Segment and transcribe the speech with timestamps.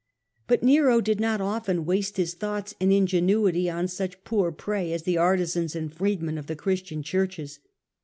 [0.47, 4.91] But Nero did not often waste his thought and inge nuity on such poor prey
[4.93, 7.59] as the artizans and freedmen of the Christian Churches.